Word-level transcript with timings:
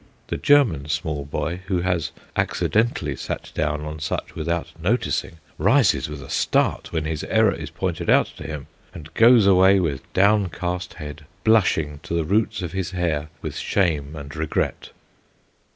The 0.29 0.37
German 0.37 0.89
small 0.89 1.25
boy, 1.25 1.61
who 1.67 1.81
has 1.81 2.11
accidentally 2.35 3.15
sat 3.15 3.51
down 3.53 3.81
on 3.81 3.99
such 3.99 4.33
without 4.33 4.71
noticing, 4.81 5.37
rises 5.59 6.09
with 6.09 6.23
a 6.23 6.29
start 6.31 6.91
when 6.91 7.05
his 7.05 7.23
error 7.25 7.53
is 7.53 7.69
pointed 7.69 8.09
out 8.09 8.25
to 8.37 8.43
him, 8.47 8.65
and 8.95 9.13
goes 9.13 9.45
away 9.45 9.79
with 9.79 10.11
down 10.13 10.49
cast 10.49 10.95
head, 10.95 11.27
brushing 11.43 11.99
to 12.01 12.15
the 12.15 12.23
roots 12.25 12.63
of 12.63 12.71
his 12.71 12.89
hair 12.89 13.29
with 13.43 13.57
shame 13.57 14.15
and 14.15 14.35
regret. 14.35 14.89